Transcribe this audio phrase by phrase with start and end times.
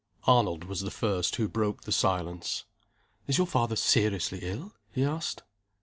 [0.25, 2.65] ARNOLD was the first who broke the silence.
[3.27, 5.43] "Is your father seriously ill?" he asked.